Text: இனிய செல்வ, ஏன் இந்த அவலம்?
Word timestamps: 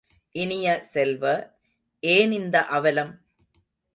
இனிய 0.35 0.67
செல்வ, 0.83 1.23
ஏன் 2.03 2.31
இந்த 2.31 2.65
அவலம்? 2.65 3.13